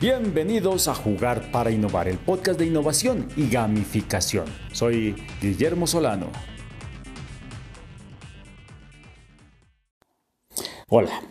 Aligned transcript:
Bienvenidos 0.00 0.88
a 0.88 0.94
Jugar 0.94 1.52
para 1.52 1.70
Innovar, 1.70 2.08
el 2.08 2.18
podcast 2.18 2.58
de 2.58 2.66
innovación 2.66 3.28
y 3.36 3.48
gamificación. 3.48 4.44
Soy 4.72 5.14
Guillermo 5.40 5.86
Solano. 5.86 6.26
Hola. 10.88 11.22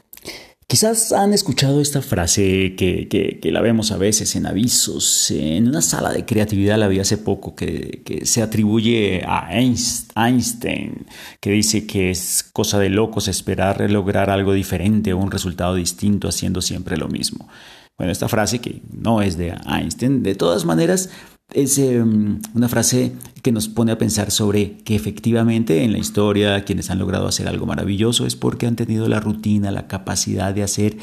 Quizás 0.66 1.12
han 1.12 1.34
escuchado 1.34 1.82
esta 1.82 2.02
frase 2.02 2.76
que, 2.76 3.40
la 3.52 3.62
vemos 3.62 3.92
a 3.92 3.98
veces 3.98 4.36
en 4.38 4.48
avisos. 4.48 5.30
En 5.30 5.68
una 5.68 5.82
sala 5.82 6.12
de 6.12 6.26
creatividad 6.26 6.80
la 6.80 6.88
vi 6.88 7.00
hace 7.00 7.18
poco 7.18 7.54
que, 7.56 8.02
que 8.04 8.26
se 8.26 8.42
atribuye 8.42 9.24
a 9.28 9.50
Einstein, 9.56 11.06
que 11.40 11.52
dice 11.52 11.86
que 11.86 12.10
es 12.10 12.44
cosa 12.54 12.80
de 12.80 12.90
locos 12.90 13.28
esperar 13.28 13.88
lograr 13.92 14.32
algo 14.32 14.54
diferente 14.54 15.14
o 15.14 15.18
un 15.18 15.30
resultado 15.30 15.76
distinto 15.76 16.30
haciendo 16.30 16.62
siempre 16.62 16.98
lo 16.98 17.08
mismo. 17.08 17.50
Bueno, 17.98 18.12
esta 18.12 18.28
frase 18.28 18.60
que 18.60 18.82
no 18.92 19.22
es 19.22 19.38
de 19.38 19.56
Einstein, 19.66 20.24
de 20.24 20.36
todas 20.36 20.66
maneras 20.66 21.10
es 21.54 21.78
em, 21.78 22.40
una 22.54 22.68
frase 22.68 23.14
que 23.42 23.52
nos 23.52 23.68
pone 23.68 23.92
a 23.92 23.98
pensar 23.98 24.32
sobre 24.32 24.78
que 24.78 24.96
efectivamente 24.96 25.84
en 25.84 25.92
la 25.92 26.00
historia 26.00 26.64
quienes 26.64 26.90
han 26.90 27.00
logrado 27.00 27.28
hacer 27.28 27.48
algo 27.48 27.66
maravilloso 27.66 28.26
es 28.26 28.36
porque 28.36 28.66
han 28.66 28.76
tenido 28.76 29.08
la 29.08 29.20
rutina, 29.20 29.72
la 29.72 29.88
capacidad 29.88 30.54
de 30.54 30.64
hacer 30.64 30.98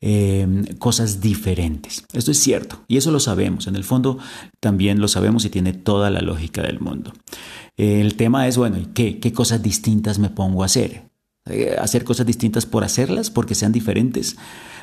em, 0.00 0.64
cosas 0.78 1.20
diferentes. 1.20 2.04
Esto 2.12 2.30
es 2.30 2.38
cierto 2.38 2.84
y 2.88 2.96
eso 2.96 3.10
lo 3.10 3.20
sabemos. 3.20 3.66
En 3.66 3.76
el 3.76 3.84
fondo 3.84 4.18
también 4.60 5.00
lo 5.00 5.08
sabemos 5.08 5.44
y 5.44 5.50
tiene 5.50 5.72
toda 5.72 6.10
la 6.10 6.20
lógica 6.20 6.62
del 6.62 6.80
mundo. 6.80 7.12
El 7.76 8.16
tema 8.16 8.46
es, 8.46 8.56
bueno, 8.56 8.76
¿qué, 8.94 9.18
qué 9.18 9.32
cosas 9.32 9.62
distintas 9.62 10.18
me 10.18 10.28
pongo 10.28 10.62
a 10.62 10.66
hacer? 10.66 11.13
Eh, 11.46 11.76
hacer 11.78 12.04
cosas 12.04 12.24
distintas 12.24 12.64
por 12.64 12.84
hacerlas, 12.84 13.28
porque 13.28 13.54
sean 13.54 13.70
diferentes. 13.70 14.36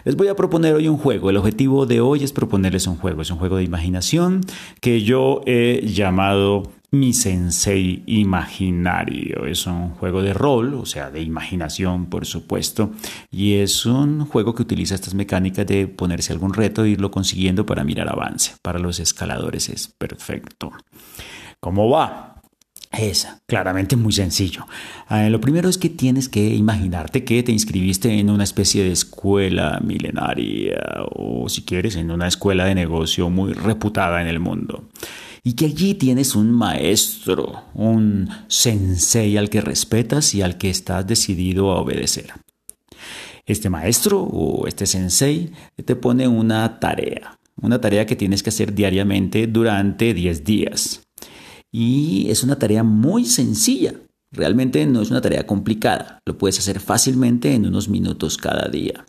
Les 0.04 0.16
voy 0.16 0.28
a 0.28 0.36
proponer 0.36 0.76
hoy 0.76 0.88
un 0.88 0.98
juego. 0.98 1.32
El 1.32 1.38
objetivo 1.38 1.88
de 1.88 2.02
hoy 2.02 2.24
es 2.24 2.34
proponerles 2.34 2.85
un 2.85 2.98
juego. 2.98 3.24
Es 3.24 3.32
un 3.32 3.40
juego 3.40 3.58
de 3.58 3.63
imaginación 3.63 4.41
que 4.80 5.02
yo 5.02 5.41
he 5.48 5.82
llamado 5.88 6.72
mi 6.91 7.13
sensei 7.13 8.04
imaginario. 8.05 9.48
Es 9.48 9.66
un 9.66 9.90
juego 9.90 10.22
de 10.22 10.34
rol, 10.34 10.76
o 10.76 10.85
sea, 10.85 11.10
de 11.10 11.22
imaginación, 11.22 12.05
por 12.08 12.27
supuesto. 12.27 12.91
Y 13.32 13.54
es 13.55 13.88
un 13.88 14.26
juego 14.26 14.54
que 14.54 14.62
utiliza 14.62 14.94
estas 14.94 15.16
mecánicas 15.16 15.66
de 15.66 15.88
ponerse 15.88 16.32
algún 16.32 16.54
reto 16.54 16.84
e 16.84 16.90
irlo 16.90 17.10
consiguiendo 17.10 17.66
para 17.66 17.84
mirar 17.84 18.07
avance. 18.07 18.54
Para 18.62 18.78
los 18.78 19.00
escaladores 19.00 19.70
es 19.70 19.88
perfecto. 19.88 20.74
¿Cómo 21.60 21.90
va? 21.90 22.30
Es 22.92 23.26
claramente 23.48 23.96
muy 23.96 24.12
sencillo. 24.12 24.68
Ah, 25.08 25.30
lo 25.30 25.40
primero 25.40 25.70
es 25.70 25.78
que 25.78 25.90
tienes 25.90 26.28
que 26.28 26.54
imaginarte 26.54 27.24
que 27.24 27.42
te 27.42 27.54
inscribiste 27.54 28.20
en 28.20 28.30
una 28.30 28.44
especie 28.44 28.84
de 28.84 28.92
escuela 28.92 29.80
milenaria 29.82 30.78
o 31.16 31.48
si 31.48 31.62
quieres 31.62 31.96
en 31.96 32.12
una 32.12 32.28
escuela 32.28 32.66
de 32.66 32.76
negocio 32.76 33.30
muy 33.30 33.54
reputada 33.54 34.22
en 34.22 34.28
el 34.28 34.40
mundo. 34.40 34.90
Y 35.42 35.54
que 35.54 35.66
allí 35.66 35.94
tienes 35.94 36.36
un 36.36 36.52
maestro, 36.52 37.64
un 37.74 38.30
sensei 38.48 39.38
al 39.38 39.50
que 39.50 39.62
respetas 39.62 40.36
y 40.36 40.42
al 40.42 40.58
que 40.58 40.70
estás 40.70 41.08
decidido 41.08 41.72
a 41.72 41.80
obedecer. 41.80 42.34
Este 43.46 43.70
maestro 43.70 44.22
o 44.22 44.68
este 44.68 44.86
sensei 44.86 45.52
te 45.84 45.96
pone 45.96 46.28
una 46.28 46.80
tarea, 46.80 47.40
una 47.60 47.80
tarea 47.80 48.06
que 48.06 48.18
tienes 48.18 48.44
que 48.44 48.50
hacer 48.50 48.76
diariamente 48.76 49.48
durante 49.48 50.14
10 50.14 50.44
días. 50.44 51.02
Y 51.72 52.30
es 52.30 52.44
una 52.44 52.60
tarea 52.60 52.84
muy 52.84 53.26
sencilla. 53.26 53.94
Realmente 54.32 54.86
no 54.86 55.02
es 55.02 55.12
una 55.12 55.22
tarea 55.22 55.46
complicada. 55.46 56.20
Lo 56.26 56.38
puedes 56.38 56.60
hacer 56.60 56.80
fácilmente 56.80 57.54
en 57.54 57.66
unos 57.66 57.90
minutos 57.90 58.38
cada 58.38 58.70
día. 58.70 59.05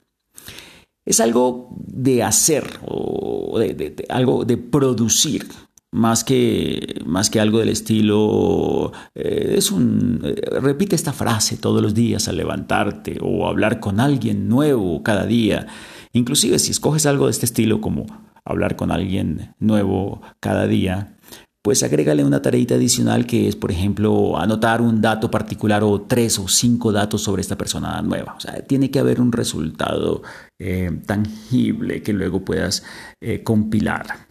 Es 1.05 1.21
algo 1.21 1.75
de 1.77 2.23
hacer 2.23 2.65
o 2.87 3.59
de, 3.59 4.07
algo 4.09 4.45
de 4.45 4.57
producir. 4.57 5.47
Más 5.95 6.25
que, 6.25 7.03
más 7.05 7.29
que 7.29 7.39
algo 7.39 7.59
del 7.59 7.69
estilo, 7.69 8.93
eh, 9.15 9.57
es 9.59 9.71
un, 9.71 10.23
eh, 10.25 10.59
repite 10.59 10.97
esta 10.97 11.13
frase 11.13 11.59
todos 11.59 11.83
los 11.83 11.93
días 11.93 12.29
al 12.29 12.39
levantarte 12.39 13.19
o 13.21 13.47
hablar 13.47 13.79
con 13.79 14.01
alguien 14.01 14.49
nuevo 14.49 15.03
cada 15.03 15.27
día. 15.27 15.67
Inclusive 16.15 16.59
si 16.59 16.71
escoges 16.71 17.05
algo 17.05 17.27
de 17.27 17.33
este 17.33 17.45
estilo 17.45 17.83
como 17.83 18.07
hablar 18.43 18.77
con 18.77 18.91
alguien 18.91 19.55
nuevo 19.59 20.23
cada 20.41 20.67
día, 20.67 21.15
pues 21.63 21.85
agrégale 21.85 22.25
una 22.25 22.43
tareita 22.43 22.75
adicional 22.75 23.25
que 23.25 23.49
es, 23.49 23.55
por 23.55 23.71
ejemplo, 23.71 24.37
anotar 24.37 24.83
un 24.83 25.01
dato 25.01 25.31
particular 25.31 25.85
o 25.85 26.03
tres 26.03 26.39
o 26.41 26.49
cinco 26.49 26.91
datos 26.91 27.23
sobre 27.23 27.41
esta 27.41 27.57
persona 27.57 28.03
nueva. 28.03 28.35
O 28.37 28.41
sea, 28.41 28.63
tiene 28.67 28.91
que 28.91 28.99
haber 28.99 29.21
un 29.21 29.31
resultado 29.31 30.23
eh, 30.59 30.91
tangible 31.07 32.03
que 32.03 32.13
luego 32.13 32.45
puedas 32.45 32.83
eh, 33.21 33.45
compilar. 33.45 34.27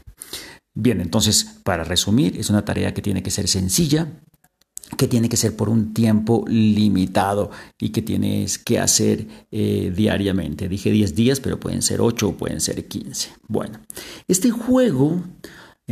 Bien, 0.73 0.99
entonces, 0.99 1.59
para 1.63 1.85
resumir, 1.85 2.37
es 2.37 2.49
una 2.49 2.65
tarea 2.65 2.93
que 2.93 3.01
tiene 3.01 3.23
que 3.23 3.31
ser 3.31 3.47
sencilla, 3.47 4.07
que 4.97 5.07
tiene 5.07 5.29
que 5.29 5.37
ser 5.37 5.55
por 5.55 5.69
un 5.69 5.93
tiempo 5.93 6.43
limitado 6.49 7.49
y 7.79 7.89
que 7.89 8.01
tienes 8.01 8.57
que 8.57 8.77
hacer 8.77 9.27
eh, 9.51 9.93
diariamente. 9.95 10.67
Dije 10.67 10.91
10 10.91 11.15
días, 11.15 11.39
pero 11.39 11.61
pueden 11.61 11.81
ser 11.81 12.01
8 12.01 12.27
o 12.27 12.37
pueden 12.37 12.59
ser 12.59 12.85
15. 12.85 13.29
Bueno, 13.47 13.79
este 14.27 14.51
juego 14.51 15.23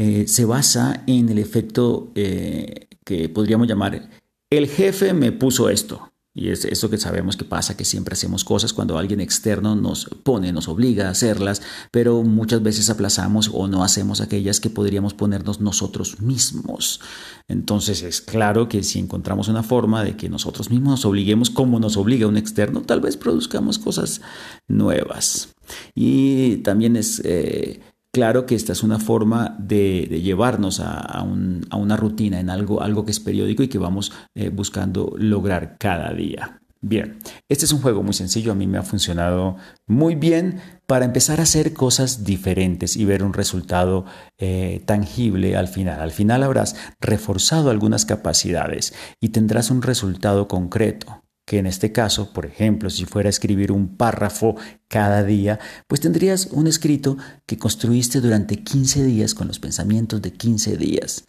eh, 0.01 0.29
se 0.29 0.45
basa 0.45 1.03
en 1.07 1.27
el 1.27 1.39
efecto 1.39 2.13
eh, 2.15 2.87
que 3.03 3.27
podríamos 3.27 3.67
llamar 3.67 4.09
el 4.49 4.67
jefe 4.69 5.13
me 5.13 5.33
puso 5.33 5.69
esto. 5.69 6.13
Y 6.33 6.51
es 6.51 6.63
eso 6.63 6.89
que 6.89 6.97
sabemos 6.97 7.35
que 7.35 7.43
pasa, 7.43 7.75
que 7.75 7.83
siempre 7.83 8.13
hacemos 8.13 8.45
cosas 8.45 8.71
cuando 8.71 8.97
alguien 8.97 9.19
externo 9.19 9.75
nos 9.75 10.05
pone, 10.23 10.53
nos 10.53 10.69
obliga 10.69 11.07
a 11.07 11.11
hacerlas, 11.11 11.61
pero 11.91 12.23
muchas 12.23 12.63
veces 12.63 12.89
aplazamos 12.89 13.51
o 13.53 13.67
no 13.67 13.83
hacemos 13.83 14.21
aquellas 14.21 14.61
que 14.61 14.69
podríamos 14.69 15.13
ponernos 15.13 15.59
nosotros 15.59 16.21
mismos. 16.21 17.01
Entonces 17.49 18.01
es 18.01 18.21
claro 18.21 18.69
que 18.69 18.83
si 18.83 18.99
encontramos 18.99 19.49
una 19.49 19.63
forma 19.63 20.01
de 20.05 20.15
que 20.15 20.29
nosotros 20.29 20.69
mismos 20.69 20.91
nos 20.91 21.05
obliguemos 21.05 21.49
como 21.49 21.77
nos 21.77 21.97
obliga 21.97 22.25
un 22.25 22.37
externo, 22.37 22.83
tal 22.83 23.01
vez 23.01 23.17
produzcamos 23.17 23.79
cosas 23.79 24.21
nuevas. 24.69 25.49
Y 25.93 26.57
también 26.57 26.95
es... 26.95 27.21
Eh, 27.25 27.81
Claro 28.11 28.47
que 28.47 28.55
esta 28.55 28.73
es 28.73 28.81
una 28.81 28.99
forma 28.99 29.55
de, 29.59 30.07
llevarnos 30.21 30.79
a, 30.79 31.21
una 31.23 31.95
rutina, 31.95 32.39
en 32.39 32.49
algo, 32.49 32.81
algo 32.81 33.05
que 33.05 33.11
es 33.11 33.19
periódico 33.19 33.61
y 33.61 33.67
que 33.67 33.77
vamos 33.77 34.11
eh, 34.33 34.49
buscando 34.49 35.13
lograr 35.15 35.77
cada 35.77 36.11
día. 36.13 36.59
Bien, 36.81 37.19
este 37.49 37.65
es 37.65 37.73
un 37.73 37.81
juego 37.81 38.03
muy 38.03 38.13
sencillo, 38.13 38.53
a 38.53 38.55
mí 38.55 38.65
me 38.65 38.77
ha 38.77 38.83
funcionado 38.83 39.57
muy 39.85 40.15
bien 40.15 40.61
para 40.87 41.03
empezar 41.03 41.39
a 41.39 41.43
hacer 41.43 41.73
cosas 41.73 42.23
diferentes 42.23 42.95
y 42.95 43.03
ver 43.03 43.21
un 43.21 43.33
resultado 43.33 44.05
eh, 44.37 44.81
tangible 44.85 45.57
al 45.57 45.67
final. 45.67 45.99
Al 45.99 46.11
final 46.11 46.41
habrás 46.41 46.77
reforzado 47.01 47.69
algunas 47.69 48.05
capacidades 48.05 48.93
y 49.19 49.29
tendrás 49.29 49.71
un 49.71 49.81
resultado 49.81 50.47
concreto 50.47 51.21
que 51.49 51.57
en 51.57 51.65
este 51.65 51.91
caso, 51.91 52.31
por 52.31 52.45
ejemplo, 52.45 52.91
si 52.91 53.05
fuera 53.05 53.27
a 53.27 53.31
escribir 53.31 53.71
un 53.71 53.97
párrafo 53.97 54.55
cada 54.87 55.23
día, 55.23 55.59
pues 55.87 55.99
tendrías 55.99 56.45
un 56.51 56.67
escrito 56.67 57.17
que 57.47 57.57
construiste 57.57 58.21
durante 58.21 58.57
15 58.57 59.03
días 59.03 59.33
con 59.33 59.47
los 59.47 59.57
pensamientos 59.57 60.21
de 60.21 60.31
15 60.31 60.77
días. 60.77 61.25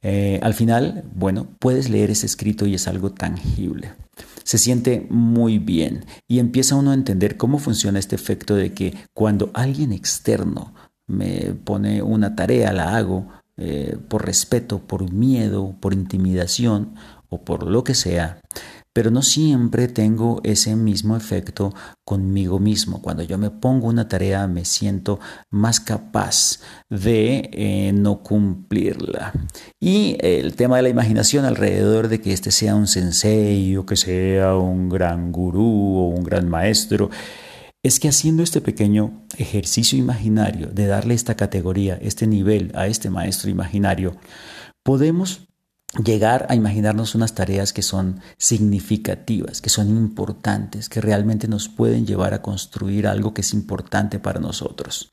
Eh, 0.00 0.40
al 0.42 0.54
final, 0.54 1.04
bueno, 1.14 1.46
puedes 1.58 1.90
leer 1.90 2.10
ese 2.10 2.24
escrito 2.24 2.64
y 2.64 2.74
es 2.74 2.88
algo 2.88 3.12
tangible. 3.12 3.92
Se 4.44 4.56
siente 4.56 5.06
muy 5.10 5.58
bien 5.58 6.06
y 6.26 6.38
empieza 6.38 6.74
uno 6.74 6.92
a 6.92 6.94
entender 6.94 7.36
cómo 7.36 7.58
funciona 7.58 7.98
este 7.98 8.16
efecto 8.16 8.56
de 8.56 8.72
que 8.72 8.96
cuando 9.12 9.50
alguien 9.52 9.92
externo 9.92 10.72
me 11.06 11.52
pone 11.52 12.00
una 12.00 12.34
tarea, 12.34 12.72
la 12.72 12.96
hago 12.96 13.28
eh, 13.58 13.98
por 14.08 14.24
respeto, 14.24 14.78
por 14.78 15.12
miedo, 15.12 15.76
por 15.80 15.92
intimidación 15.92 16.94
o 17.28 17.42
por 17.44 17.66
lo 17.66 17.84
que 17.84 17.94
sea, 17.94 18.40
pero 19.00 19.10
no 19.10 19.22
siempre 19.22 19.88
tengo 19.88 20.42
ese 20.44 20.76
mismo 20.76 21.16
efecto 21.16 21.72
conmigo 22.04 22.58
mismo. 22.58 23.00
Cuando 23.00 23.22
yo 23.22 23.38
me 23.38 23.48
pongo 23.48 23.88
una 23.88 24.08
tarea 24.08 24.46
me 24.46 24.66
siento 24.66 25.18
más 25.48 25.80
capaz 25.80 26.60
de 26.90 27.48
eh, 27.50 27.92
no 27.94 28.22
cumplirla. 28.22 29.32
Y 29.80 30.18
el 30.20 30.54
tema 30.54 30.76
de 30.76 30.82
la 30.82 30.90
imaginación 30.90 31.46
alrededor 31.46 32.08
de 32.08 32.20
que 32.20 32.34
este 32.34 32.50
sea 32.50 32.74
un 32.74 32.86
sensei 32.86 33.74
o 33.78 33.86
que 33.86 33.96
sea 33.96 34.54
un 34.56 34.90
gran 34.90 35.32
gurú 35.32 35.96
o 35.96 36.08
un 36.08 36.22
gran 36.22 36.50
maestro, 36.50 37.08
es 37.82 38.00
que 38.00 38.08
haciendo 38.08 38.42
este 38.42 38.60
pequeño 38.60 39.24
ejercicio 39.38 39.98
imaginario 39.98 40.66
de 40.66 40.86
darle 40.86 41.14
esta 41.14 41.36
categoría, 41.36 41.98
este 42.02 42.26
nivel 42.26 42.70
a 42.74 42.86
este 42.86 43.08
maestro 43.08 43.48
imaginario, 43.48 44.14
podemos 44.82 45.49
llegar 46.04 46.46
a 46.48 46.54
imaginarnos 46.54 47.14
unas 47.14 47.34
tareas 47.34 47.72
que 47.72 47.82
son 47.82 48.20
significativas, 48.38 49.60
que 49.60 49.70
son 49.70 49.88
importantes, 49.88 50.88
que 50.88 51.00
realmente 51.00 51.48
nos 51.48 51.68
pueden 51.68 52.06
llevar 52.06 52.34
a 52.34 52.42
construir 52.42 53.06
algo 53.06 53.34
que 53.34 53.40
es 53.40 53.52
importante 53.52 54.18
para 54.18 54.40
nosotros. 54.40 55.10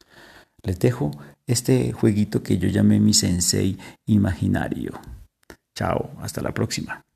Les 0.61 0.77
dejo 0.79 1.11
este 1.47 1.93
jueguito 1.93 2.43
que 2.43 2.57
yo 2.57 2.67
llamé 2.67 2.99
mi 2.99 3.13
sensei 3.13 3.77
imaginario. 4.05 4.99
Chao, 5.75 6.11
hasta 6.21 6.41
la 6.41 6.53
próxima. 6.53 7.06